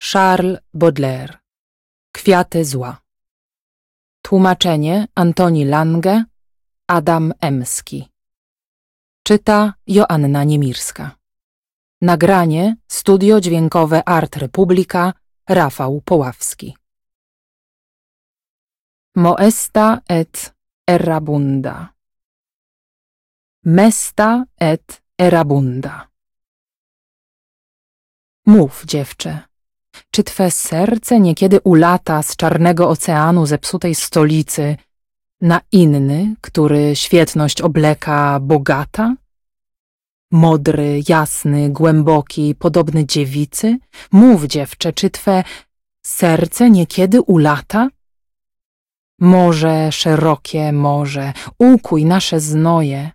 Charles 0.00 0.58
Baudelaire. 0.74 1.38
Kwiaty 2.12 2.64
zła. 2.64 3.00
Tłumaczenie 4.22 5.06
Antoni 5.14 5.64
Lange 5.64 6.24
Adam 6.86 7.32
Emski. 7.40 8.08
Czyta 9.22 9.74
Joanna 9.86 10.44
Niemirska. 10.44 11.16
Nagranie 12.02 12.76
Studio 12.88 13.40
Dźwiękowe 13.40 14.08
Art 14.08 14.36
Republika 14.36 15.12
Rafał 15.48 16.00
Poławski. 16.00 16.76
Moesta 19.16 20.00
et 20.08 20.54
erabunda. 20.86 21.88
Mesta 23.64 24.44
et 24.60 25.02
erabunda. 25.18 26.08
Mów, 28.46 28.84
dziewczę, 28.84 29.47
czy 30.18 30.24
twe 30.24 30.50
serce 30.50 31.20
niekiedy 31.20 31.60
ulata 31.64 32.22
z 32.22 32.36
czarnego 32.36 32.88
oceanu 32.88 33.46
zepsutej 33.46 33.94
stolicy 33.94 34.76
na 35.40 35.60
inny, 35.72 36.34
który 36.40 36.96
świetność 36.96 37.60
obleka 37.60 38.40
bogata? 38.40 39.14
Modry, 40.30 41.00
jasny, 41.08 41.70
głęboki, 41.70 42.54
podobny 42.54 43.06
dziewicy? 43.06 43.78
Mów, 44.12 44.44
dziewczę, 44.44 44.92
czy 44.92 45.10
twe 45.10 45.44
serce 46.02 46.70
niekiedy 46.70 47.22
ulata? 47.22 47.88
Morze 49.20 49.92
szerokie, 49.92 50.72
morze, 50.72 51.32
ukuj 51.58 52.04
nasze 52.04 52.40
znoje, 52.40 53.10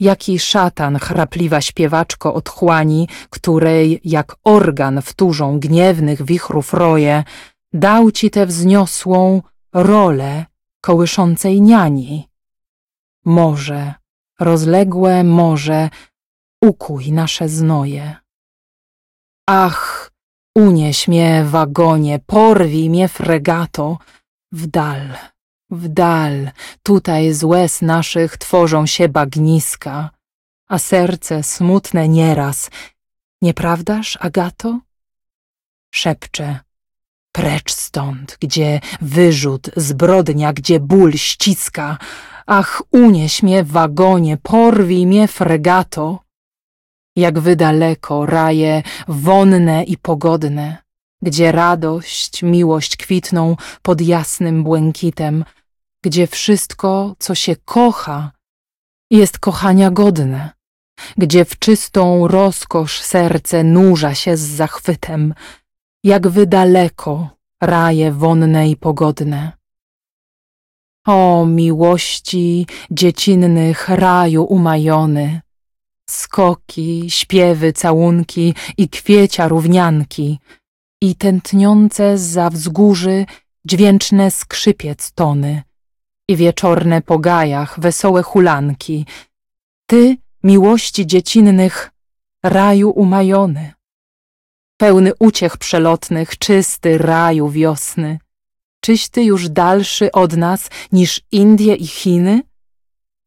Jaki 0.00 0.38
szatan, 0.38 0.98
chrapliwa 0.98 1.60
śpiewaczko 1.60 2.34
otchłani, 2.34 3.08
której 3.30 4.00
jak 4.04 4.36
organ 4.44 5.02
wtórzą 5.02 5.60
gniewnych 5.60 6.22
wichrów 6.22 6.74
roje, 6.74 7.24
dał 7.72 8.10
ci 8.10 8.30
tę 8.30 8.46
wzniosłą 8.46 9.42
rolę 9.72 10.46
kołyszącej 10.80 11.60
niani. 11.60 12.28
Morze, 13.24 13.94
rozległe 14.40 15.24
morze, 15.24 15.88
ukuj 16.62 17.12
nasze 17.12 17.48
znoje. 17.48 18.16
Ach, 19.46 20.10
unieś 20.56 21.08
mnie 21.08 21.44
wagonie, 21.44 22.18
porwij 22.26 22.90
mnie 22.90 23.08
fregato, 23.08 23.98
w 24.52 24.66
dal 24.66 25.00
w 25.70 25.88
dal, 25.88 26.50
tutaj 26.82 27.32
z 27.32 27.44
łez 27.44 27.82
naszych 27.82 28.36
tworzą 28.36 28.86
się 28.86 29.08
bagniska, 29.08 30.10
a 30.68 30.78
serce 30.78 31.42
smutne 31.42 32.08
nieraz. 32.08 32.70
Nieprawdaż, 33.42 34.18
Agato? 34.20 34.80
Szepcze. 35.90 36.58
Precz 37.32 37.72
stąd, 37.72 38.36
gdzie 38.40 38.80
wyrzut, 39.00 39.70
zbrodnia, 39.76 40.52
gdzie 40.52 40.80
ból 40.80 41.12
ściska. 41.12 41.98
Ach, 42.46 42.82
unieś 42.90 43.42
mnie 43.42 43.64
w 43.64 43.70
wagonie, 43.70 44.36
porwij 44.36 45.06
mnie 45.06 45.28
fregato. 45.28 46.18
Jak 47.16 47.38
wy 47.38 47.56
daleko, 47.56 48.26
raje 48.26 48.82
wonne 49.08 49.84
i 49.84 49.96
pogodne, 49.96 50.76
gdzie 51.22 51.52
radość, 51.52 52.42
miłość 52.42 52.96
kwitną 52.96 53.56
pod 53.82 54.00
jasnym 54.00 54.64
błękitem, 54.64 55.44
gdzie 56.04 56.26
wszystko, 56.26 57.16
co 57.18 57.34
się 57.34 57.56
kocha, 57.56 58.32
jest 59.10 59.38
kochania 59.38 59.90
godne, 59.90 60.50
gdzie 61.16 61.44
w 61.44 61.58
czystą 61.58 62.28
rozkosz 62.28 63.00
serce 63.00 63.64
nurza 63.64 64.14
się 64.14 64.36
z 64.36 64.40
zachwytem, 64.40 65.34
jak 66.04 66.28
wy 66.28 66.46
daleko, 66.46 67.28
raje 67.62 68.12
wonne 68.12 68.70
i 68.70 68.76
pogodne. 68.76 69.52
O 71.06 71.46
miłości 71.46 72.66
dziecinnych 72.90 73.88
raju 73.88 74.44
umajony, 74.44 75.40
skoki, 76.10 77.10
śpiewy, 77.10 77.72
całunki 77.72 78.54
i 78.76 78.88
kwiecia 78.88 79.48
równianki 79.48 80.38
i 81.02 81.16
tętniące 81.16 82.18
za 82.18 82.50
wzgórzy 82.50 83.26
dźwięczne 83.64 84.30
skrzypiec 84.30 85.12
tony, 85.12 85.62
i 86.30 86.36
wieczorne 86.36 87.02
po 87.02 87.18
gajach 87.18 87.80
wesołe 87.80 88.22
hulanki. 88.22 89.06
Ty, 89.86 90.16
miłości 90.42 91.06
dziecinnych, 91.06 91.90
raju 92.42 92.90
umajony. 92.90 93.72
Pełny 94.76 95.12
uciech 95.18 95.56
przelotnych, 95.56 96.38
czysty 96.38 96.98
raju 96.98 97.48
wiosny. 97.48 98.18
Czyś 98.80 99.08
ty 99.08 99.24
już 99.24 99.48
dalszy 99.48 100.12
od 100.12 100.36
nas 100.36 100.70
niż 100.92 101.20
Indie 101.32 101.74
i 101.74 101.86
Chiny? 101.86 102.42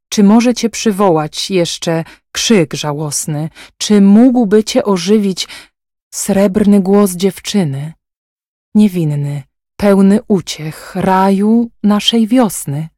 Czy 0.10 0.24
może 0.24 0.54
cię 0.54 0.70
przywołać 0.70 1.52
jeszcze 1.52 2.04
krzyk 2.32 2.74
żałosny? 2.74 3.50
Czy 3.78 4.02
mógłby 4.02 4.64
cię 4.64 4.84
ożywić 4.84 5.48
srebrny 6.14 6.82
głos 6.82 7.12
dziewczyny? 7.12 7.94
Niewinny, 8.76 9.44
pełny 9.78 10.20
uciech 10.28 10.96
raju 10.96 11.70
naszej 11.84 12.28
wiosny. 12.28 12.93